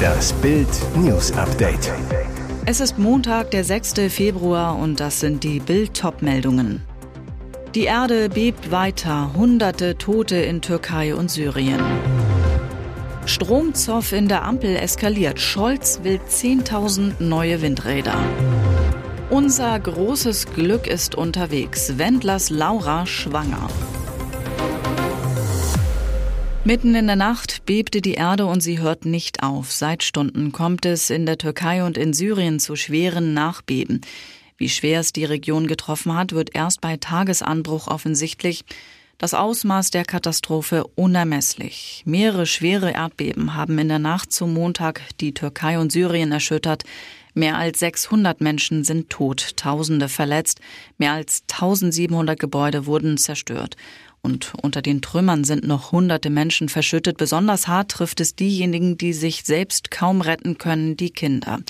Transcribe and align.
Das 0.00 0.32
Bild 0.34 0.68
News 0.96 1.32
Update. 1.32 1.92
Es 2.66 2.80
ist 2.80 2.98
Montag, 2.98 3.50
der 3.50 3.64
6. 3.64 3.94
Februar 4.08 4.78
und 4.78 5.00
das 5.00 5.20
sind 5.20 5.44
die 5.44 5.60
Bild-Top-Meldungen. 5.60 6.82
Die 7.74 7.84
Erde 7.84 8.28
bebt 8.28 8.70
weiter, 8.70 9.32
hunderte 9.36 9.96
Tote 9.96 10.36
in 10.36 10.60
Türkei 10.60 11.14
und 11.14 11.30
Syrien. 11.30 11.80
Stromzoff 13.26 14.12
in 14.12 14.28
der 14.28 14.44
Ampel 14.44 14.74
eskaliert. 14.76 15.40
Scholz 15.40 16.00
will 16.02 16.20
10.000 16.28 17.22
neue 17.22 17.62
Windräder. 17.62 18.16
Unser 19.30 19.78
großes 19.78 20.46
Glück 20.54 20.86
ist 20.88 21.14
unterwegs. 21.14 21.98
Wendlers 21.98 22.50
Laura 22.50 23.06
schwanger. 23.06 23.68
Mitten 26.70 26.94
in 26.94 27.08
der 27.08 27.16
Nacht 27.16 27.66
bebte 27.66 28.00
die 28.00 28.14
Erde 28.14 28.46
und 28.46 28.60
sie 28.60 28.78
hört 28.78 29.04
nicht 29.04 29.42
auf. 29.42 29.72
Seit 29.72 30.04
Stunden 30.04 30.52
kommt 30.52 30.86
es 30.86 31.10
in 31.10 31.26
der 31.26 31.36
Türkei 31.36 31.82
und 31.82 31.98
in 31.98 32.12
Syrien 32.12 32.60
zu 32.60 32.76
schweren 32.76 33.34
Nachbeben. 33.34 34.02
Wie 34.56 34.68
schwer 34.68 35.00
es 35.00 35.12
die 35.12 35.24
Region 35.24 35.66
getroffen 35.66 36.14
hat, 36.14 36.30
wird 36.30 36.54
erst 36.54 36.80
bei 36.80 36.96
Tagesanbruch 36.96 37.88
offensichtlich. 37.88 38.62
Das 39.18 39.34
Ausmaß 39.34 39.90
der 39.90 40.04
Katastrophe 40.04 40.84
unermesslich. 40.94 42.04
Mehrere 42.06 42.46
schwere 42.46 42.92
Erdbeben 42.92 43.56
haben 43.56 43.76
in 43.80 43.88
der 43.88 43.98
Nacht 43.98 44.32
zum 44.32 44.54
Montag 44.54 45.00
die 45.18 45.34
Türkei 45.34 45.76
und 45.76 45.90
Syrien 45.90 46.30
erschüttert. 46.30 46.84
Mehr 47.34 47.58
als 47.58 47.80
600 47.80 48.40
Menschen 48.40 48.84
sind 48.84 49.10
tot, 49.10 49.56
Tausende 49.56 50.08
verletzt, 50.08 50.60
mehr 50.98 51.14
als 51.14 51.42
1700 51.50 52.38
Gebäude 52.38 52.86
wurden 52.86 53.18
zerstört. 53.18 53.76
Und 54.22 54.52
unter 54.60 54.82
den 54.82 55.00
Trümmern 55.00 55.44
sind 55.44 55.66
noch 55.66 55.92
hunderte 55.92 56.30
Menschen 56.30 56.68
verschüttet. 56.68 57.16
Besonders 57.16 57.68
hart 57.68 57.90
trifft 57.90 58.20
es 58.20 58.34
diejenigen, 58.34 58.98
die 58.98 59.12
sich 59.12 59.44
selbst 59.44 59.90
kaum 59.90 60.20
retten 60.20 60.58
können, 60.58 60.96
die 60.96 61.10
Kinder. 61.10 61.60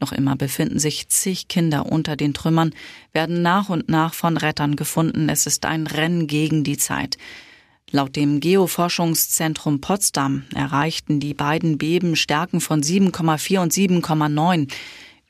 Noch 0.00 0.12
immer 0.12 0.34
befinden 0.34 0.78
sich 0.78 1.08
zig 1.08 1.48
Kinder 1.48 1.84
unter 1.84 2.16
den 2.16 2.32
Trümmern, 2.32 2.74
werden 3.12 3.42
nach 3.42 3.68
und 3.68 3.90
nach 3.90 4.14
von 4.14 4.38
Rettern 4.38 4.76
gefunden. 4.76 5.28
Es 5.28 5.46
ist 5.46 5.66
ein 5.66 5.86
Rennen 5.86 6.26
gegen 6.26 6.64
die 6.64 6.78
Zeit. 6.78 7.18
Laut 7.90 8.16
dem 8.16 8.40
Geoforschungszentrum 8.40 9.80
Potsdam 9.80 10.44
erreichten 10.54 11.20
die 11.20 11.34
beiden 11.34 11.76
Beben 11.76 12.16
Stärken 12.16 12.60
von 12.60 12.82
7,4 12.82 13.58
und 13.58 13.72
7,9. 13.72 14.72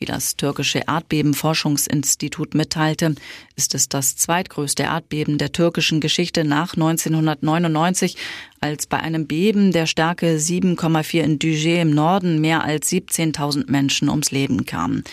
Wie 0.03 0.07
das 0.07 0.35
türkische 0.35 0.81
Erdbebenforschungsinstitut 0.87 2.55
mitteilte, 2.55 3.17
ist 3.55 3.75
es 3.75 3.87
das 3.87 4.17
zweitgrößte 4.17 4.85
Erdbeben 4.85 5.37
der 5.37 5.53
türkischen 5.53 6.01
Geschichte 6.01 6.43
nach 6.43 6.73
1999, 6.73 8.17
als 8.61 8.87
bei 8.87 8.97
einem 8.97 9.27
Beben 9.27 9.73
der 9.73 9.85
Stärke 9.85 10.39
7,4 10.39 11.21
in 11.21 11.39
Düzce 11.39 11.83
im 11.83 11.91
Norden 11.91 12.41
mehr 12.41 12.65
als 12.65 12.91
17.000 12.91 13.71
Menschen 13.71 14.09
ums 14.09 14.31
Leben 14.31 14.65
kamen. 14.65 15.05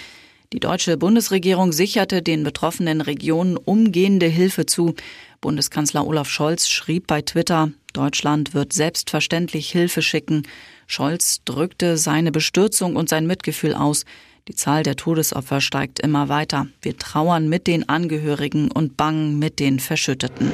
Die 0.53 0.61
deutsche 0.61 0.95
Bundesregierung 0.95 1.73
sicherte 1.73 2.21
den 2.21 2.45
betroffenen 2.45 3.02
Regionen 3.02 3.58
umgehende 3.58 4.27
Hilfe 4.27 4.67
zu. 4.67 4.95
Bundeskanzler 5.41 6.08
Olaf 6.08 6.30
Scholz 6.30 6.69
schrieb 6.69 7.08
bei 7.08 7.21
Twitter, 7.21 7.73
Deutschland 7.91 8.53
wird 8.53 8.71
selbstverständlich 8.71 9.69
Hilfe 9.69 10.02
schicken. 10.02 10.43
Scholz 10.85 11.41
drückte 11.43 11.97
seine 11.97 12.31
Bestürzung 12.31 12.95
und 12.95 13.09
sein 13.09 13.27
Mitgefühl 13.27 13.73
aus. 13.73 14.05
Die 14.47 14.55
Zahl 14.55 14.83
der 14.83 14.95
Todesopfer 14.95 15.59
steigt 15.59 15.99
immer 15.99 16.29
weiter. 16.29 16.67
Wir 16.81 16.97
trauern 16.97 17.49
mit 17.49 17.67
den 17.67 17.89
Angehörigen 17.89 18.71
und 18.71 18.95
bangen 18.95 19.39
mit 19.39 19.59
den 19.59 19.81
Verschütteten. 19.81 20.53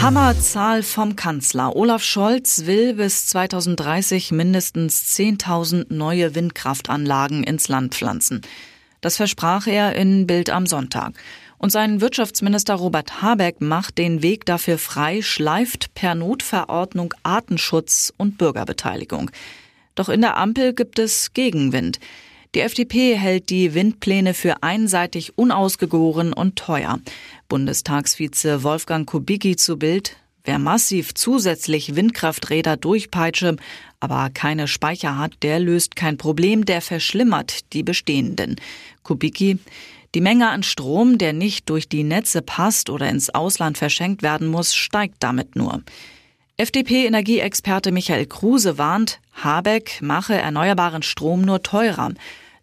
Hammerzahl 0.00 0.84
vom 0.84 1.16
Kanzler. 1.16 1.74
Olaf 1.74 2.04
Scholz 2.04 2.66
will 2.66 2.94
bis 2.94 3.26
2030 3.26 4.30
mindestens 4.30 5.18
10.000 5.18 5.92
neue 5.92 6.36
Windkraftanlagen 6.36 7.42
ins 7.42 7.66
Land 7.66 7.94
pflanzen. 7.96 8.42
Das 9.00 9.16
versprach 9.16 9.66
er 9.66 9.96
in 9.96 10.28
Bild 10.28 10.50
am 10.50 10.66
Sonntag. 10.66 11.14
Und 11.58 11.72
sein 11.72 12.00
Wirtschaftsminister 12.00 12.74
Robert 12.74 13.20
Habeck 13.20 13.60
macht 13.60 13.98
den 13.98 14.22
Weg 14.22 14.46
dafür 14.46 14.78
frei, 14.78 15.22
schleift 15.22 15.92
per 15.94 16.14
Notverordnung 16.14 17.14
Artenschutz 17.24 18.12
und 18.16 18.38
Bürgerbeteiligung. 18.38 19.32
Doch 19.96 20.08
in 20.08 20.20
der 20.20 20.36
Ampel 20.36 20.72
gibt 20.72 21.00
es 21.00 21.32
Gegenwind. 21.32 21.98
Die 22.54 22.60
FDP 22.60 23.16
hält 23.16 23.50
die 23.50 23.74
Windpläne 23.74 24.32
für 24.32 24.62
einseitig 24.62 25.36
unausgegoren 25.36 26.32
und 26.32 26.54
teuer. 26.54 27.00
Bundestagsvize 27.48 28.62
Wolfgang 28.62 29.08
Kubicki 29.08 29.56
zu 29.56 29.76
Bild. 29.76 30.16
Wer 30.44 30.60
massiv 30.60 31.14
zusätzlich 31.14 31.96
Windkrafträder 31.96 32.76
durchpeitsche, 32.76 33.56
aber 33.98 34.30
keine 34.32 34.68
Speicher 34.68 35.18
hat, 35.18 35.32
der 35.42 35.58
löst 35.58 35.96
kein 35.96 36.16
Problem, 36.16 36.64
der 36.64 36.80
verschlimmert 36.80 37.72
die 37.72 37.82
bestehenden. 37.82 38.54
Kubicki, 39.02 39.58
die 40.14 40.20
Menge 40.20 40.48
an 40.50 40.62
Strom, 40.62 41.18
der 41.18 41.32
nicht 41.32 41.68
durch 41.70 41.88
die 41.88 42.04
Netze 42.04 42.40
passt 42.40 42.88
oder 42.88 43.08
ins 43.08 43.30
Ausland 43.30 43.78
verschenkt 43.78 44.22
werden 44.22 44.46
muss, 44.46 44.76
steigt 44.76 45.16
damit 45.18 45.56
nur. 45.56 45.82
FDP-Energieexperte 46.56 47.90
Michael 47.90 48.26
Kruse 48.26 48.78
warnt, 48.78 49.18
Habeck 49.32 49.98
mache 50.02 50.34
erneuerbaren 50.34 51.02
Strom 51.02 51.42
nur 51.42 51.64
teurer. 51.64 52.12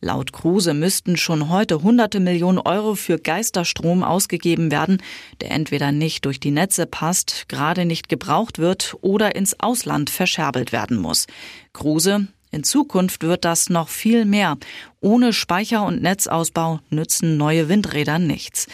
Laut 0.04 0.34
Kruse 0.34 0.74
müssten 0.74 1.16
schon 1.16 1.50
heute 1.50 1.84
hunderte 1.84 2.20
Millionen 2.20 2.58
Euro 2.58 2.96
für 2.96 3.20
Geisterstrom 3.20 4.04
ausgegeben 4.04 4.72
werden, 4.72 4.98
der 5.42 5.52
entweder 5.52 5.92
nicht 5.92 6.26
durch 6.26 6.40
die 6.40 6.50
Netze 6.50 6.88
passt, 6.88 7.46
gerade 7.48 7.86
nicht 7.86 8.10
gebraucht 8.10 8.58
wird 8.58 8.98
oder 9.02 9.36
ins 9.36 9.60
Ausland 9.60 10.10
verscherbelt 10.10 10.72
werden 10.72 10.98
muss. 10.98 11.28
Kruse, 11.72 12.28
in 12.50 12.64
Zukunft 12.64 13.22
wird 13.22 13.46
das 13.46 13.70
noch 13.70 13.90
viel 13.90 14.26
mehr. 14.26 14.58
Ohne 15.02 15.34
Speicher- 15.34 15.86
und 15.86 16.02
Netzausbau 16.02 16.80
nützen 16.90 17.38
neue 17.38 17.70
Windräder 17.70 18.18
nichts. 18.18 18.68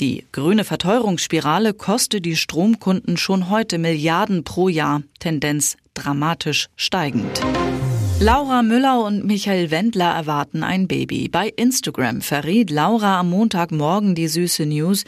Die 0.00 0.24
grüne 0.32 0.64
Verteuerungsspirale 0.64 1.74
kostet 1.74 2.24
die 2.24 2.36
Stromkunden 2.36 3.18
schon 3.18 3.50
heute 3.50 3.76
Milliarden 3.76 4.42
pro 4.42 4.68
Jahr, 4.68 5.02
Tendenz 5.20 5.76
dramatisch 5.94 6.68
steigend. 6.76 7.42
Laura 8.18 8.62
Müller 8.62 9.04
und 9.04 9.26
Michael 9.26 9.70
Wendler 9.70 10.10
erwarten 10.14 10.62
ein 10.62 10.88
Baby. 10.88 11.28
Bei 11.28 11.48
Instagram 11.48 12.22
verriet 12.22 12.70
Laura 12.70 13.20
am 13.20 13.28
Montagmorgen 13.28 14.14
die 14.14 14.28
süße 14.28 14.64
News. 14.64 15.04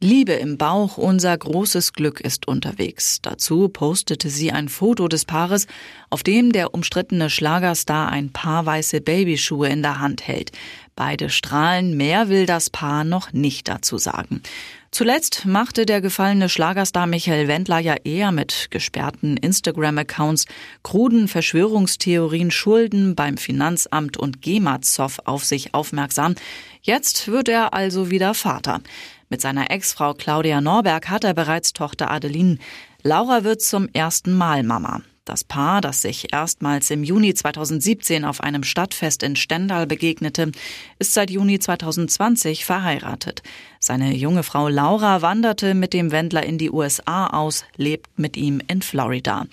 Liebe 0.00 0.32
im 0.32 0.56
Bauch, 0.56 0.96
unser 0.96 1.36
großes 1.36 1.92
Glück 1.92 2.20
ist 2.20 2.48
unterwegs. 2.48 3.20
Dazu 3.20 3.68
postete 3.68 4.30
sie 4.30 4.52
ein 4.52 4.70
Foto 4.70 5.06
des 5.06 5.26
Paares, 5.26 5.66
auf 6.08 6.22
dem 6.22 6.50
der 6.50 6.72
umstrittene 6.72 7.28
Schlagerstar 7.28 8.10
ein 8.10 8.32
paar 8.32 8.64
weiße 8.64 9.02
Babyschuhe 9.02 9.68
in 9.68 9.82
der 9.82 10.00
Hand 10.00 10.26
hält. 10.26 10.52
Beide 10.96 11.28
strahlen, 11.28 11.94
mehr 11.96 12.30
will 12.30 12.46
das 12.46 12.70
Paar 12.70 13.04
noch 13.04 13.34
nicht 13.34 13.68
dazu 13.68 13.98
sagen. 13.98 14.42
Zuletzt 14.90 15.44
machte 15.44 15.84
der 15.84 16.00
gefallene 16.00 16.48
Schlagerstar 16.48 17.06
Michael 17.06 17.48
Wendler 17.48 17.78
ja 17.78 17.94
eher 18.04 18.32
mit 18.32 18.68
gesperrten 18.70 19.36
Instagram-Accounts, 19.36 20.46
kruden 20.82 21.28
Verschwörungstheorien, 21.28 22.50
Schulden 22.50 23.14
beim 23.14 23.36
Finanzamt 23.36 24.16
und 24.16 24.40
GEMA-Zoff 24.42 25.20
auf 25.24 25.44
sich 25.44 25.74
aufmerksam. 25.74 26.34
Jetzt 26.82 27.28
wird 27.28 27.48
er 27.48 27.74
also 27.74 28.10
wieder 28.10 28.32
Vater. 28.32 28.80
Mit 29.28 29.40
seiner 29.40 29.70
Ex-Frau 29.70 30.14
Claudia 30.14 30.60
Norberg 30.60 31.08
hat 31.08 31.24
er 31.24 31.34
bereits 31.34 31.72
Tochter 31.72 32.10
Adeline. 32.10 32.58
Laura 33.02 33.44
wird 33.44 33.60
zum 33.60 33.88
ersten 33.92 34.36
Mal 34.36 34.62
Mama. 34.62 35.02
Das 35.26 35.42
Paar, 35.42 35.80
das 35.80 36.02
sich 36.02 36.32
erstmals 36.32 36.88
im 36.92 37.02
Juni 37.02 37.34
2017 37.34 38.24
auf 38.24 38.40
einem 38.40 38.62
Stadtfest 38.62 39.24
in 39.24 39.34
Stendal 39.34 39.84
begegnete, 39.88 40.52
ist 41.00 41.14
seit 41.14 41.32
Juni 41.32 41.58
2020 41.58 42.64
verheiratet. 42.64 43.42
Seine 43.80 44.14
junge 44.14 44.44
Frau 44.44 44.68
Laura 44.68 45.22
wanderte 45.22 45.74
mit 45.74 45.94
dem 45.94 46.12
Wendler 46.12 46.44
in 46.44 46.58
die 46.58 46.70
USA 46.70 47.26
aus, 47.26 47.64
lebt 47.76 48.16
mit 48.16 48.36
ihm 48.36 48.62
in 48.68 48.82
Florida. 48.82 49.46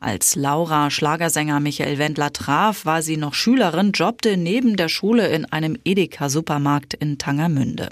Als 0.00 0.36
Laura 0.36 0.90
Schlagersänger 0.90 1.58
Michael 1.58 1.98
Wendler 1.98 2.32
traf, 2.32 2.86
war 2.86 3.02
sie 3.02 3.16
noch 3.16 3.34
Schülerin, 3.34 3.90
jobbte 3.90 4.36
neben 4.36 4.76
der 4.76 4.88
Schule 4.88 5.26
in 5.26 5.44
einem 5.44 5.76
Edeka-Supermarkt 5.84 6.94
in 6.94 7.18
Tangermünde. 7.18 7.88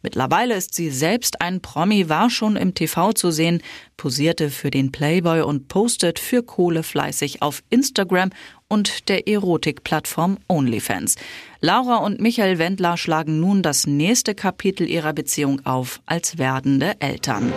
Mittlerweile 0.00 0.54
ist 0.54 0.74
sie 0.74 0.88
selbst 0.90 1.40
ein 1.40 1.60
Promi, 1.60 2.08
war 2.08 2.30
schon 2.30 2.54
im 2.54 2.74
TV 2.74 3.12
zu 3.12 3.32
sehen, 3.32 3.60
posierte 3.96 4.50
für 4.50 4.70
den 4.70 4.92
Playboy 4.92 5.40
und 5.40 5.66
postet 5.66 6.20
für 6.20 6.44
Kohle 6.44 6.84
fleißig 6.84 7.42
auf 7.42 7.64
Instagram 7.70 8.30
und 8.68 9.08
der 9.08 9.26
Erotikplattform 9.26 10.38
OnlyFans. 10.46 11.16
Laura 11.60 11.96
und 11.96 12.20
Michael 12.20 12.58
Wendler 12.58 12.96
schlagen 12.96 13.40
nun 13.40 13.62
das 13.62 13.86
nächste 13.86 14.34
Kapitel 14.34 14.88
ihrer 14.88 15.12
Beziehung 15.12 15.64
auf 15.66 16.00
als 16.06 16.38
werdende 16.38 17.00
Eltern. 17.00 17.52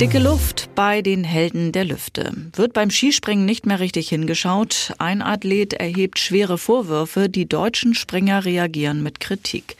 Dicke 0.00 0.18
Luft 0.18 0.70
bei 0.74 1.02
den 1.02 1.22
Helden 1.22 1.70
der 1.70 1.84
Lüfte. 1.84 2.32
Wird 2.54 2.72
beim 2.72 2.90
Skispringen 2.90 3.44
nicht 3.44 3.66
mehr 3.66 3.78
richtig 3.78 4.08
hingeschaut. 4.08 4.92
Ein 4.98 5.22
Athlet 5.22 5.74
erhebt 5.74 6.18
schwere 6.18 6.58
Vorwürfe, 6.58 7.28
die 7.28 7.46
deutschen 7.46 7.94
Springer 7.94 8.44
reagieren 8.44 9.02
mit 9.02 9.20
Kritik. 9.20 9.76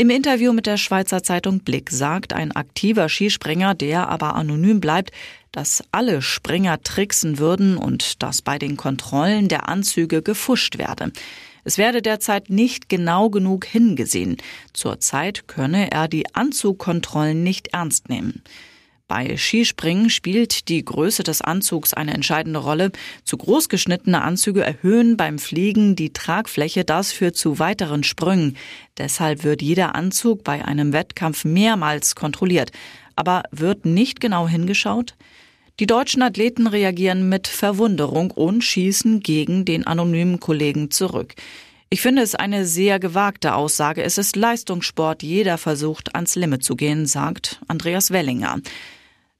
Im 0.00 0.10
Interview 0.10 0.52
mit 0.52 0.66
der 0.66 0.76
Schweizer 0.76 1.24
Zeitung 1.24 1.58
Blick 1.58 1.90
sagt 1.90 2.32
ein 2.32 2.52
aktiver 2.52 3.08
Skispringer, 3.08 3.74
der 3.74 4.08
aber 4.08 4.36
anonym 4.36 4.78
bleibt, 4.78 5.10
dass 5.50 5.82
alle 5.90 6.22
Springer 6.22 6.80
tricksen 6.84 7.38
würden 7.38 7.76
und 7.76 8.22
dass 8.22 8.40
bei 8.40 8.60
den 8.60 8.76
Kontrollen 8.76 9.48
der 9.48 9.68
Anzüge 9.68 10.22
gefuscht 10.22 10.78
werde. 10.78 11.10
Es 11.64 11.78
werde 11.78 12.00
derzeit 12.00 12.48
nicht 12.48 12.88
genau 12.88 13.28
genug 13.28 13.64
hingesehen. 13.66 14.36
Zurzeit 14.72 15.48
könne 15.48 15.90
er 15.90 16.06
die 16.06 16.32
Anzugkontrollen 16.32 17.42
nicht 17.42 17.74
ernst 17.74 18.08
nehmen. 18.08 18.44
Bei 19.08 19.38
Skispringen 19.38 20.10
spielt 20.10 20.68
die 20.68 20.84
Größe 20.84 21.22
des 21.22 21.40
Anzugs 21.40 21.94
eine 21.94 22.12
entscheidende 22.12 22.58
Rolle. 22.58 22.92
Zu 23.24 23.38
groß 23.38 23.70
geschnittene 23.70 24.20
Anzüge 24.20 24.60
erhöhen 24.62 25.16
beim 25.16 25.38
Fliegen 25.38 25.96
die 25.96 26.12
Tragfläche. 26.12 26.84
Das 26.84 27.12
führt 27.12 27.34
zu 27.34 27.58
weiteren 27.58 28.04
Sprüngen. 28.04 28.58
Deshalb 28.98 29.44
wird 29.44 29.62
jeder 29.62 29.94
Anzug 29.94 30.44
bei 30.44 30.62
einem 30.62 30.92
Wettkampf 30.92 31.46
mehrmals 31.46 32.16
kontrolliert. 32.16 32.70
Aber 33.16 33.44
wird 33.50 33.86
nicht 33.86 34.20
genau 34.20 34.46
hingeschaut? 34.46 35.14
Die 35.80 35.86
deutschen 35.86 36.20
Athleten 36.20 36.66
reagieren 36.66 37.30
mit 37.30 37.48
Verwunderung 37.48 38.30
und 38.30 38.62
schießen 38.62 39.20
gegen 39.20 39.64
den 39.64 39.86
anonymen 39.86 40.38
Kollegen 40.38 40.90
zurück. 40.90 41.34
Ich 41.88 42.02
finde 42.02 42.20
es 42.20 42.34
eine 42.34 42.66
sehr 42.66 42.98
gewagte 43.00 43.54
Aussage. 43.54 44.02
Es 44.02 44.18
ist 44.18 44.36
Leistungssport. 44.36 45.22
Jeder 45.22 45.56
versucht, 45.56 46.14
ans 46.14 46.36
Limit 46.36 46.62
zu 46.62 46.76
gehen, 46.76 47.06
sagt 47.06 47.62
Andreas 47.68 48.10
Wellinger. 48.10 48.60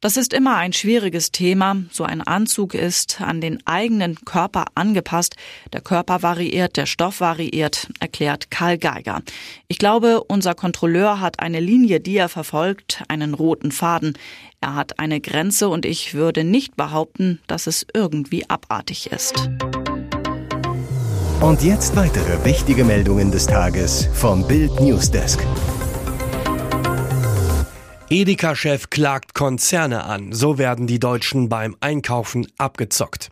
Das 0.01 0.17
ist 0.17 0.33
immer 0.33 0.57
ein 0.57 0.73
schwieriges 0.73 1.33
Thema. 1.33 1.77
So 1.91 2.05
ein 2.05 2.21
Anzug 2.21 2.75
ist 2.75 3.21
an 3.21 3.41
den 3.41 3.67
eigenen 3.67 4.15
Körper 4.25 4.67
angepasst. 4.77 5.35
Der 5.73 5.81
Körper 5.81 6.23
variiert, 6.23 6.77
der 6.77 6.87
Stoff 6.87 7.21
variiert, 7.21 7.89
erklärt 7.99 8.49
Karl 8.49 8.79
Geiger. 8.79 9.23
Ich 9.67 9.79
glaube, 9.79 10.23
unser 10.23 10.55
Kontrolleur 10.55 11.21
hat 11.21 11.41
eine 11.41 11.59
Linie, 11.59 11.99
die 11.99 12.17
er 12.17 12.29
verfolgt, 12.29 13.03
einen 13.09 13.35
roten 13.35 13.73
Faden. 13.73 14.17
Er 14.61 14.77
hat 14.77 15.01
eine 15.01 15.21
Grenze 15.21 15.69
und 15.69 15.85
ich 15.85 16.15
würde 16.15 16.45
nicht 16.45 16.77
behaupten, 16.77 17.41
dass 17.49 17.67
es 17.67 17.85
irgendwie 17.93 18.49
abartig 18.49 19.11
ist. 19.11 19.51
Und 21.41 21.63
jetzt 21.65 21.97
weitere 21.97 22.45
wichtige 22.45 22.85
Meldungen 22.85 23.33
des 23.33 23.49
Tages 23.49 24.09
vom 24.13 24.47
Bild 24.47 24.81
Newsdesk. 24.81 25.41
Edeka-Chef 28.11 28.89
klagt 28.89 29.35
Konzerne 29.35 30.05
an. 30.05 30.33
So 30.33 30.57
werden 30.57 30.87
die 30.87 30.99
Deutschen 30.99 31.51
beim 31.51 31.77
Einkaufen 31.81 32.47
abgezockt. 32.57 33.29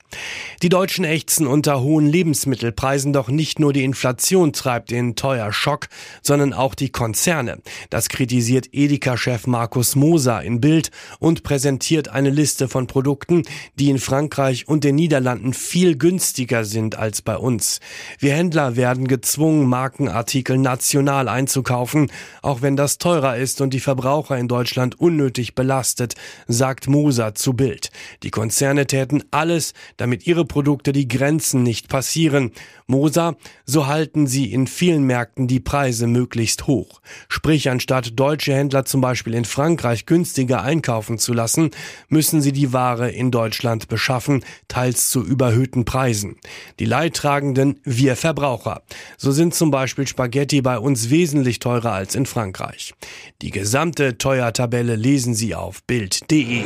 Die 0.60 0.68
Deutschen 0.68 1.06
ächzen 1.06 1.46
unter 1.46 1.80
hohen 1.80 2.06
Lebensmittelpreisen, 2.06 3.14
doch 3.14 3.28
nicht 3.28 3.58
nur 3.58 3.72
die 3.72 3.84
Inflation 3.84 4.52
treibt 4.52 4.90
den 4.90 5.16
teuer 5.16 5.50
Schock, 5.50 5.88
sondern 6.20 6.52
auch 6.52 6.74
die 6.74 6.90
Konzerne. 6.90 7.62
Das 7.88 8.10
kritisiert 8.10 8.68
Edeka-Chef 8.72 9.46
Markus 9.46 9.96
Moser 9.96 10.42
in 10.42 10.60
Bild 10.60 10.90
und 11.20 11.42
präsentiert 11.42 12.08
eine 12.08 12.28
Liste 12.28 12.68
von 12.68 12.86
Produkten, 12.86 13.44
die 13.76 13.88
in 13.88 13.98
Frankreich 13.98 14.68
und 14.68 14.84
den 14.84 14.96
Niederlanden 14.96 15.54
viel 15.54 15.96
günstiger 15.96 16.66
sind 16.66 16.98
als 16.98 17.22
bei 17.22 17.38
uns. 17.38 17.80
Wir 18.18 18.34
Händler 18.34 18.76
werden 18.76 19.08
gezwungen, 19.08 19.66
Markenartikel 19.70 20.58
national 20.58 21.28
einzukaufen, 21.28 22.12
auch 22.42 22.60
wenn 22.60 22.76
das 22.76 22.98
teurer 22.98 23.38
ist 23.38 23.62
und 23.62 23.72
die 23.72 23.80
Verbraucher 23.80 24.36
in 24.36 24.48
Deutschland 24.48 24.65
Deutschland 24.66 24.98
unnötig 25.00 25.54
belastet, 25.54 26.16
sagt 26.48 26.88
Moser 26.88 27.36
zu 27.36 27.52
Bild. 27.52 27.92
Die 28.24 28.30
Konzerne 28.30 28.88
täten 28.88 29.22
alles, 29.30 29.74
damit 29.96 30.26
ihre 30.26 30.44
Produkte 30.44 30.92
die 30.92 31.06
Grenzen 31.06 31.62
nicht 31.62 31.88
passieren. 31.88 32.50
Moser, 32.88 33.36
so 33.64 33.86
halten 33.86 34.26
sie 34.26 34.52
in 34.52 34.66
vielen 34.66 35.04
Märkten 35.04 35.46
die 35.46 35.60
Preise 35.60 36.08
möglichst 36.08 36.66
hoch. 36.66 37.00
Sprich, 37.28 37.70
anstatt 37.70 38.18
deutsche 38.18 38.54
Händler 38.54 38.84
zum 38.84 39.00
Beispiel 39.00 39.34
in 39.34 39.44
Frankreich 39.44 40.04
günstiger 40.04 40.62
einkaufen 40.62 41.18
zu 41.18 41.32
lassen, 41.32 41.70
müssen 42.08 42.42
sie 42.42 42.52
die 42.52 42.72
Ware 42.72 43.08
in 43.08 43.30
Deutschland 43.30 43.86
beschaffen, 43.86 44.44
teils 44.66 45.10
zu 45.10 45.24
überhöhten 45.24 45.84
Preisen. 45.84 46.38
Die 46.80 46.86
Leidtragenden 46.86 47.78
wir 47.84 48.16
Verbraucher. 48.16 48.82
So 49.16 49.30
sind 49.30 49.54
zum 49.54 49.70
Beispiel 49.70 50.08
Spaghetti 50.08 50.60
bei 50.60 50.76
uns 50.76 51.10
wesentlich 51.10 51.60
teurer 51.60 51.92
als 51.92 52.16
in 52.16 52.26
Frankreich. 52.26 52.94
Die 53.42 53.52
gesamte 53.52 54.18
teuer 54.18 54.52
Tabelle 54.56 54.96
lesen 54.96 55.34
Sie 55.34 55.54
auf 55.54 55.82
Bild.de. 55.84 56.62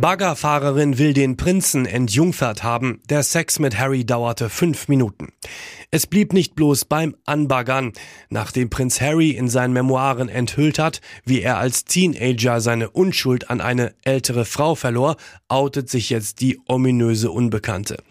Baggerfahrerin 0.00 0.98
will 0.98 1.12
den 1.12 1.36
Prinzen 1.36 1.86
entjungfert 1.86 2.64
haben. 2.64 3.00
Der 3.08 3.22
Sex 3.22 3.60
mit 3.60 3.78
Harry 3.78 4.04
dauerte 4.04 4.50
fünf 4.50 4.88
Minuten. 4.88 5.28
Es 5.92 6.08
blieb 6.08 6.32
nicht 6.32 6.56
bloß 6.56 6.86
beim 6.86 7.14
Anbaggern. 7.24 7.92
Nachdem 8.30 8.68
Prinz 8.68 9.00
Harry 9.00 9.30
in 9.30 9.48
seinen 9.48 9.72
Memoiren 9.74 10.28
enthüllt 10.28 10.80
hat, 10.80 11.00
wie 11.24 11.40
er 11.40 11.58
als 11.58 11.84
Teenager 11.84 12.60
seine 12.60 12.90
Unschuld 12.90 13.48
an 13.48 13.60
eine 13.60 13.94
ältere 14.02 14.44
Frau 14.44 14.74
verlor, 14.74 15.18
outet 15.46 15.88
sich 15.88 16.10
jetzt 16.10 16.40
die 16.40 16.58
ominöse 16.66 17.30
Unbekannte. 17.30 18.02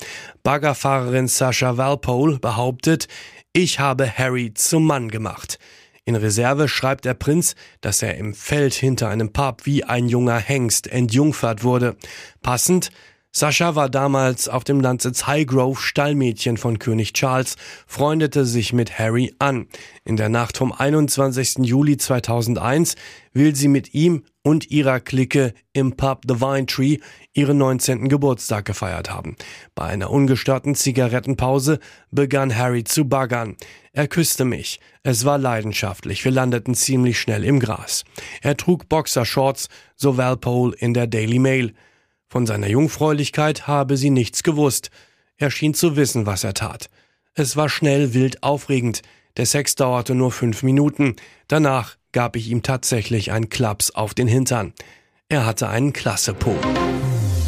Baggerfahrerin 0.43 1.27
Sascha 1.27 1.75
Walpole 1.75 2.39
behauptet, 2.39 3.09
ich 3.51 3.79
habe 3.79 4.09
Harry 4.09 4.53
zum 4.53 4.85
Mann 4.85 5.09
gemacht. 5.09 5.59
In 6.11 6.17
Reserve 6.17 6.67
schreibt 6.67 7.05
der 7.05 7.13
Prinz, 7.13 7.55
dass 7.79 8.01
er 8.01 8.17
im 8.17 8.33
Feld 8.33 8.73
hinter 8.73 9.07
einem 9.07 9.31
Pub 9.31 9.61
wie 9.65 9.85
ein 9.85 10.09
junger 10.09 10.39
Hengst 10.39 10.87
entjungfert 10.87 11.63
wurde. 11.63 11.95
Passend, 12.41 12.91
Sascha 13.33 13.75
war 13.75 13.87
damals 13.87 14.49
auf 14.49 14.65
dem 14.65 14.81
Landsitz 14.81 15.25
Highgrove 15.25 15.79
Stallmädchen 15.79 16.57
von 16.57 16.79
König 16.79 17.13
Charles, 17.13 17.55
freundete 17.87 18.43
sich 18.45 18.73
mit 18.73 18.99
Harry 18.99 19.33
an. 19.39 19.67
In 20.03 20.17
der 20.17 20.27
Nacht 20.27 20.57
vom 20.57 20.73
21. 20.73 21.59
Juli 21.59 21.95
2001 21.95 22.95
will 23.31 23.55
sie 23.55 23.69
mit 23.69 23.93
ihm 23.93 24.23
und 24.43 24.69
ihrer 24.69 24.99
Clique 24.99 25.53
im 25.71 25.95
Pub 25.95 26.23
The 26.27 26.41
Vine 26.41 26.65
Tree 26.65 26.97
ihren 27.31 27.57
19. 27.57 28.09
Geburtstag 28.09 28.65
gefeiert 28.65 29.09
haben. 29.09 29.37
Bei 29.75 29.85
einer 29.85 30.09
ungestörten 30.09 30.75
Zigarettenpause 30.75 31.79
begann 32.11 32.57
Harry 32.57 32.83
zu 32.83 33.05
baggern. 33.05 33.55
Er 33.93 34.09
küsste 34.09 34.43
mich. 34.43 34.81
Es 35.03 35.23
war 35.23 35.37
leidenschaftlich. 35.37 36.25
Wir 36.25 36.33
landeten 36.33 36.75
ziemlich 36.75 37.17
schnell 37.17 37.45
im 37.45 37.61
Gras. 37.61 38.03
Er 38.41 38.57
trug 38.57 38.89
Boxershorts, 38.89 39.69
so 39.95 40.17
Walpole 40.17 40.75
in 40.75 40.93
der 40.93 41.07
Daily 41.07 41.39
Mail. 41.39 41.73
Von 42.31 42.47
seiner 42.47 42.69
Jungfräulichkeit 42.69 43.67
habe 43.67 43.97
sie 43.97 44.09
nichts 44.09 44.41
gewusst. 44.41 44.89
Er 45.35 45.51
schien 45.51 45.73
zu 45.73 45.97
wissen, 45.97 46.25
was 46.25 46.45
er 46.45 46.53
tat. 46.53 46.89
Es 47.33 47.57
war 47.57 47.67
schnell 47.67 48.13
wild 48.13 48.41
aufregend. 48.41 49.01
Der 49.35 49.45
Sex 49.45 49.75
dauerte 49.75 50.15
nur 50.15 50.31
fünf 50.31 50.63
Minuten. 50.63 51.17
Danach 51.49 51.97
gab 52.13 52.37
ich 52.37 52.49
ihm 52.49 52.63
tatsächlich 52.63 53.33
einen 53.33 53.49
Klaps 53.49 53.91
auf 53.91 54.13
den 54.13 54.29
Hintern. 54.29 54.71
Er 55.27 55.45
hatte 55.45 55.67
einen 55.67 55.91
klasse 55.91 56.33
Po. 56.33 56.55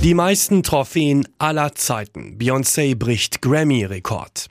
Die 0.03 0.15
meisten 0.15 0.63
Trophäen 0.63 1.25
aller 1.39 1.75
Zeiten. 1.75 2.37
Beyoncé 2.37 2.93
bricht 2.93 3.41
Grammy-Rekord. 3.41 4.49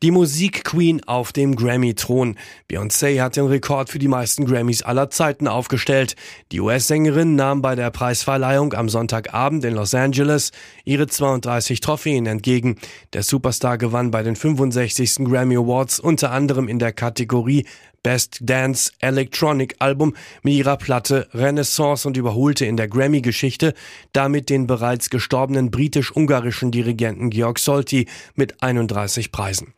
Die 0.00 0.12
Musikqueen 0.12 1.02
auf 1.08 1.32
dem 1.32 1.56
Grammy-Thron. 1.56 2.36
Beyoncé 2.70 3.20
hat 3.20 3.34
den 3.34 3.46
Rekord 3.46 3.90
für 3.90 3.98
die 3.98 4.06
meisten 4.06 4.46
Grammys 4.46 4.82
aller 4.82 5.10
Zeiten 5.10 5.48
aufgestellt. 5.48 6.14
Die 6.52 6.60
US-Sängerin 6.60 7.34
nahm 7.34 7.62
bei 7.62 7.74
der 7.74 7.90
Preisverleihung 7.90 8.74
am 8.74 8.88
Sonntagabend 8.88 9.64
in 9.64 9.74
Los 9.74 9.92
Angeles 9.92 10.52
ihre 10.84 11.08
32 11.08 11.80
Trophäen 11.80 12.26
entgegen. 12.26 12.76
Der 13.12 13.24
Superstar 13.24 13.78
gewann 13.78 14.12
bei 14.12 14.22
den 14.22 14.36
65. 14.36 15.24
Grammy 15.24 15.56
Awards 15.56 15.98
unter 15.98 16.30
anderem 16.30 16.68
in 16.68 16.78
der 16.78 16.92
Kategorie 16.92 17.66
Best 18.02 18.38
Dance 18.40 18.92
Electronic 19.00 19.76
Album 19.78 20.14
mit 20.42 20.54
ihrer 20.54 20.76
Platte 20.76 21.28
Renaissance 21.32 22.06
und 22.06 22.16
überholte 22.16 22.66
in 22.66 22.76
der 22.76 22.88
Grammy-Geschichte 22.88 23.74
damit 24.12 24.50
den 24.50 24.66
bereits 24.66 25.10
gestorbenen 25.10 25.70
britisch-ungarischen 25.70 26.70
Dirigenten 26.70 27.30
Georg 27.30 27.58
Solti 27.58 28.08
mit 28.34 28.62
31 28.62 29.32
Preisen. 29.32 29.74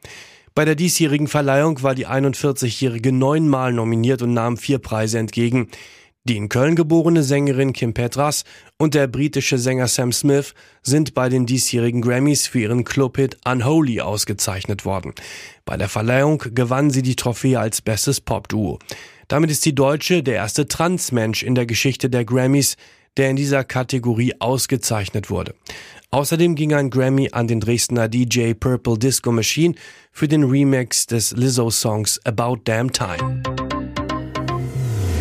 Bei 0.55 0.65
der 0.65 0.77
diesjährigen 0.77 1.27
Verleihung 1.27 1.83
war 1.83 1.97
die 1.97 2.07
41-Jährige 2.07 3.11
neunmal 3.11 3.73
nominiert 3.73 4.23
und 4.23 4.35
nahm 4.35 4.57
vier 4.57 4.79
Preise 4.79 5.19
entgegen. 5.19 5.69
Die 6.27 6.39
in 6.39 6.49
Köln 6.49 6.75
geborene 6.75 7.23
Sängerin 7.23 7.75
Kim 7.75 7.93
Petras 7.93 8.45
und 8.79 8.95
der 8.95 9.09
britische 9.09 9.59
Sänger 9.59 9.89
Sam 9.89 10.11
Smith 10.11 10.55
sind 10.83 11.13
bei 11.13 11.29
den 11.29 11.45
diesjährigen 11.45 12.01
Grammys 12.01 12.47
für 12.47 12.61
ihren 12.61 12.85
Clubhit 12.85 13.37
Unholy 13.45 14.01
ausgezeichnet 14.01 14.87
worden. 14.87 15.13
Bei 15.67 15.77
der 15.77 15.91
Verleihung 15.91 16.43
gewann 16.55 16.89
sie 16.89 17.03
die 17.03 17.15
Trophäe 17.15 17.61
als 17.61 17.83
bestes 17.83 18.23
Popduo. 18.23 18.79
Damit 19.29 19.51
ist 19.51 19.67
die 19.67 19.75
Deutsche 19.75 20.23
der 20.23 20.37
erste 20.37 20.67
Transmensch 20.67 21.43
in 21.43 21.55
der 21.55 21.67
Geschichte 21.67 22.09
der 22.09 22.25
Grammys, 22.25 22.79
der 23.19 23.29
in 23.29 23.37
dieser 23.37 23.63
Kategorie 23.63 24.33
ausgezeichnet 24.39 25.29
wurde. 25.29 25.55
Außerdem 26.11 26.55
ging 26.55 26.73
ein 26.73 26.89
Grammy 26.89 27.29
an 27.33 27.49
den 27.49 27.61
Dresdner 27.61 28.09
DJ 28.09 28.55
Purple 28.55 28.99
Disco 28.99 29.31
Machine 29.31 29.75
für 30.11 30.27
den 30.27 30.45
Remix 30.45 31.07
des 31.07 31.33
Lizzo-Songs 31.33 32.19
About 32.25 32.63
Damn 32.65 32.91
Time. 32.91 33.43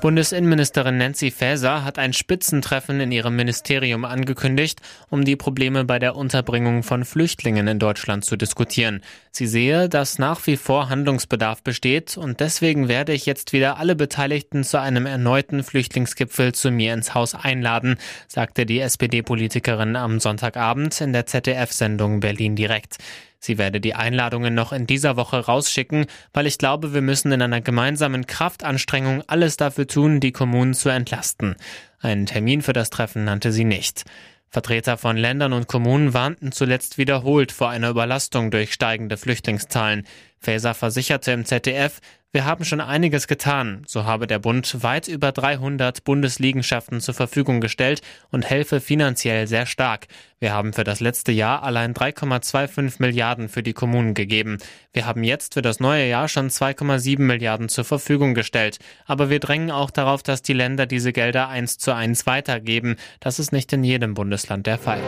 Bundesinnenministerin 0.00 0.96
Nancy 0.96 1.32
Faeser 1.32 1.84
hat 1.84 1.98
ein 1.98 2.12
Spitzentreffen 2.12 3.00
in 3.00 3.10
ihrem 3.10 3.34
Ministerium 3.34 4.04
angekündigt, 4.04 4.80
um 5.10 5.24
die 5.24 5.34
Probleme 5.34 5.84
bei 5.84 5.98
der 5.98 6.14
Unterbringung 6.14 6.84
von 6.84 7.04
Flüchtlingen 7.04 7.66
in 7.66 7.80
Deutschland 7.80 8.24
zu 8.24 8.36
diskutieren. 8.36 9.02
Sie 9.32 9.48
sehe, 9.48 9.88
dass 9.88 10.20
nach 10.20 10.46
wie 10.46 10.56
vor 10.56 10.88
Handlungsbedarf 10.88 11.64
besteht 11.64 12.16
und 12.16 12.38
deswegen 12.38 12.86
werde 12.86 13.12
ich 13.12 13.26
jetzt 13.26 13.52
wieder 13.52 13.78
alle 13.78 13.96
Beteiligten 13.96 14.62
zu 14.62 14.80
einem 14.80 15.04
erneuten 15.04 15.64
Flüchtlingsgipfel 15.64 16.54
zu 16.54 16.70
mir 16.70 16.94
ins 16.94 17.14
Haus 17.14 17.34
einladen, 17.34 17.96
sagte 18.28 18.66
die 18.66 18.78
SPD-Politikerin 18.78 19.96
am 19.96 20.20
Sonntagabend 20.20 21.00
in 21.00 21.12
der 21.12 21.26
ZDF-Sendung 21.26 22.20
Berlin 22.20 22.54
direkt. 22.54 22.98
Sie 23.40 23.58
werde 23.58 23.80
die 23.80 23.94
Einladungen 23.94 24.54
noch 24.54 24.72
in 24.72 24.86
dieser 24.86 25.16
Woche 25.16 25.38
rausschicken, 25.38 26.06
weil 26.32 26.46
ich 26.46 26.58
glaube, 26.58 26.92
wir 26.92 27.02
müssen 27.02 27.30
in 27.32 27.40
einer 27.40 27.60
gemeinsamen 27.60 28.26
Kraftanstrengung 28.26 29.22
alles 29.26 29.56
dafür 29.56 29.86
tun, 29.86 30.20
die 30.20 30.32
Kommunen 30.32 30.74
zu 30.74 30.88
entlasten. 30.88 31.56
Einen 32.00 32.26
Termin 32.26 32.62
für 32.62 32.72
das 32.72 32.90
Treffen 32.90 33.24
nannte 33.24 33.52
sie 33.52 33.64
nicht. 33.64 34.04
Vertreter 34.50 34.96
von 34.96 35.16
Ländern 35.16 35.52
und 35.52 35.68
Kommunen 35.68 36.14
warnten 36.14 36.52
zuletzt 36.52 36.96
wiederholt 36.96 37.52
vor 37.52 37.68
einer 37.68 37.90
Überlastung 37.90 38.50
durch 38.50 38.72
steigende 38.72 39.18
Flüchtlingszahlen. 39.18 40.06
Faeser 40.38 40.74
versicherte 40.74 41.32
im 41.32 41.44
ZDF, 41.44 42.00
wir 42.30 42.44
haben 42.44 42.66
schon 42.66 42.82
einiges 42.82 43.26
getan. 43.26 43.84
So 43.86 44.04
habe 44.04 44.26
der 44.26 44.38
Bund 44.38 44.82
weit 44.82 45.08
über 45.08 45.32
300 45.32 46.04
Bundesliegenschaften 46.04 47.00
zur 47.00 47.14
Verfügung 47.14 47.62
gestellt 47.62 48.02
und 48.30 48.44
helfe 48.48 48.80
finanziell 48.80 49.46
sehr 49.46 49.64
stark. 49.64 50.08
Wir 50.38 50.52
haben 50.52 50.74
für 50.74 50.84
das 50.84 51.00
letzte 51.00 51.32
Jahr 51.32 51.62
allein 51.62 51.94
3,25 51.94 52.96
Milliarden 52.98 53.48
für 53.48 53.62
die 53.62 53.72
Kommunen 53.72 54.12
gegeben. 54.12 54.58
Wir 54.92 55.06
haben 55.06 55.24
jetzt 55.24 55.54
für 55.54 55.62
das 55.62 55.80
neue 55.80 56.06
Jahr 56.06 56.28
schon 56.28 56.50
2,7 56.50 57.18
Milliarden 57.20 57.70
zur 57.70 57.84
Verfügung 57.84 58.34
gestellt. 58.34 58.78
Aber 59.06 59.30
wir 59.30 59.40
drängen 59.40 59.70
auch 59.70 59.90
darauf, 59.90 60.22
dass 60.22 60.42
die 60.42 60.52
Länder 60.52 60.84
diese 60.84 61.14
Gelder 61.14 61.48
eins 61.48 61.78
zu 61.78 61.94
eins 61.94 62.26
weitergeben. 62.26 62.96
Das 63.20 63.38
ist 63.38 63.52
nicht 63.52 63.72
in 63.72 63.84
jedem 63.84 64.12
Bundesland 64.12 64.66
der 64.66 64.76
Fall. 64.76 65.00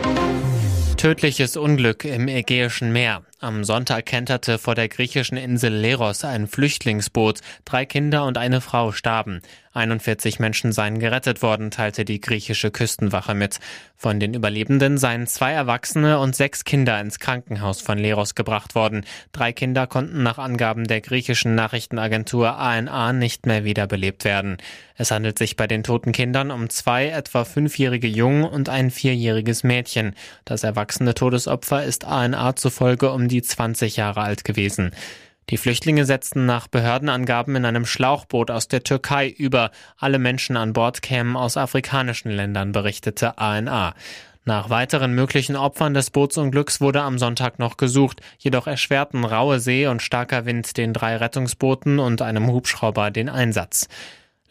Tödliches 0.97 1.55
Unglück 1.55 2.03
im 2.03 2.27
Ägäischen 2.27 2.91
Meer. 2.91 3.21
Am 3.43 3.63
Sonntag 3.63 4.05
kenterte 4.05 4.59
vor 4.59 4.75
der 4.75 4.87
griechischen 4.87 5.35
Insel 5.35 5.73
Leros 5.73 6.23
ein 6.23 6.45
Flüchtlingsboot. 6.45 7.39
Drei 7.65 7.87
Kinder 7.87 8.25
und 8.25 8.37
eine 8.37 8.61
Frau 8.61 8.91
starben. 8.91 9.41
41 9.73 10.39
Menschen 10.39 10.73
seien 10.73 10.99
gerettet 10.99 11.41
worden, 11.41 11.71
teilte 11.71 12.03
die 12.03 12.19
griechische 12.19 12.71
Küstenwache 12.71 13.33
mit. 13.33 13.59
Von 13.95 14.19
den 14.19 14.33
Überlebenden 14.33 14.97
seien 14.97 15.27
zwei 15.27 15.53
Erwachsene 15.53 16.19
und 16.19 16.35
sechs 16.35 16.65
Kinder 16.65 16.99
ins 16.99 17.19
Krankenhaus 17.19 17.81
von 17.81 17.97
Leros 17.97 18.35
gebracht 18.35 18.75
worden. 18.75 19.05
Drei 19.31 19.53
Kinder 19.53 19.87
konnten 19.87 20.23
nach 20.23 20.37
Angaben 20.39 20.85
der 20.85 21.01
griechischen 21.01 21.55
Nachrichtenagentur 21.55 22.57
ANA 22.57 23.13
nicht 23.13 23.45
mehr 23.45 23.63
wiederbelebt 23.63 24.25
werden. 24.25 24.57
Es 24.97 25.09
handelt 25.09 25.39
sich 25.39 25.55
bei 25.55 25.67
den 25.67 25.83
toten 25.83 26.11
Kindern 26.11 26.51
um 26.51 26.69
zwei 26.69 27.07
etwa 27.07 27.45
fünfjährige 27.45 28.07
Jungen 28.07 28.43
und 28.43 28.69
ein 28.69 28.91
vierjähriges 28.91 29.63
Mädchen. 29.63 30.15
Das 30.45 30.63
erwachsene 30.63 31.13
Todesopfer 31.13 31.83
ist 31.83 32.05
ANA 32.05 32.55
zufolge 32.55 33.11
um 33.11 33.27
die 33.31 33.41
20 33.41 33.97
Jahre 33.97 34.21
alt 34.21 34.43
gewesen. 34.43 34.91
Die 35.49 35.57
Flüchtlinge 35.57 36.05
setzten 36.05 36.45
nach 36.45 36.67
Behördenangaben 36.67 37.55
in 37.55 37.65
einem 37.65 37.85
Schlauchboot 37.85 38.51
aus 38.51 38.67
der 38.67 38.83
Türkei 38.83 39.27
über. 39.27 39.71
Alle 39.97 40.19
Menschen 40.19 40.55
an 40.55 40.73
Bord 40.73 41.01
kämen 41.01 41.35
aus 41.35 41.57
afrikanischen 41.57 42.31
Ländern, 42.31 42.71
berichtete 42.71 43.37
ANA. 43.37 43.93
Nach 44.43 44.69
weiteren 44.69 45.13
möglichen 45.13 45.55
Opfern 45.55 45.93
des 45.93 46.09
Bootsunglücks 46.09 46.81
wurde 46.81 47.01
am 47.01 47.19
Sonntag 47.19 47.59
noch 47.59 47.77
gesucht, 47.77 48.21
jedoch 48.39 48.65
erschwerten 48.65 49.23
raue 49.23 49.59
See 49.59 49.87
und 49.87 50.01
starker 50.01 50.45
Wind 50.45 50.77
den 50.77 50.93
drei 50.93 51.17
Rettungsbooten 51.17 51.99
und 51.99 52.21
einem 52.21 52.47
Hubschrauber 52.47 53.11
den 53.11 53.29
Einsatz. 53.29 53.87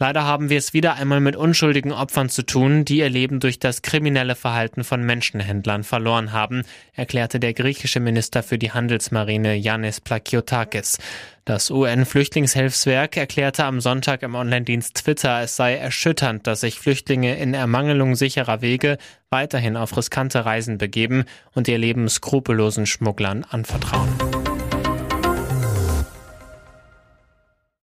Leider 0.02 0.24
haben 0.24 0.48
wir 0.48 0.56
es 0.56 0.72
wieder 0.72 0.94
einmal 0.94 1.20
mit 1.20 1.36
unschuldigen 1.36 1.92
Opfern 1.92 2.30
zu 2.30 2.42
tun, 2.42 2.86
die 2.86 3.00
ihr 3.00 3.10
Leben 3.10 3.38
durch 3.38 3.58
das 3.58 3.82
kriminelle 3.82 4.34
Verhalten 4.34 4.82
von 4.82 5.02
Menschenhändlern 5.02 5.84
verloren 5.84 6.32
haben, 6.32 6.62
erklärte 6.94 7.38
der 7.38 7.52
griechische 7.52 8.00
Minister 8.00 8.42
für 8.42 8.56
die 8.56 8.72
Handelsmarine 8.72 9.54
Yannis 9.54 10.00
Plakiotakis. 10.00 10.96
Das 11.44 11.70
UN-Flüchtlingshilfswerk 11.70 13.18
erklärte 13.18 13.64
am 13.64 13.82
Sonntag 13.82 14.22
im 14.22 14.36
Online-Dienst 14.36 14.94
Twitter, 14.94 15.42
es 15.42 15.56
sei 15.56 15.74
erschütternd, 15.74 16.46
dass 16.46 16.62
sich 16.62 16.78
Flüchtlinge 16.78 17.36
in 17.36 17.52
Ermangelung 17.52 18.14
sicherer 18.14 18.62
Wege 18.62 18.96
weiterhin 19.28 19.76
auf 19.76 19.94
riskante 19.98 20.46
Reisen 20.46 20.78
begeben 20.78 21.24
und 21.52 21.68
ihr 21.68 21.76
Leben 21.76 22.08
skrupellosen 22.08 22.86
Schmugglern 22.86 23.44
anvertrauen. 23.44 24.08